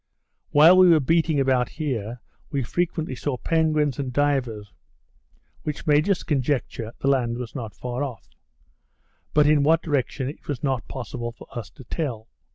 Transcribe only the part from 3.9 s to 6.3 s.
and divers, which made us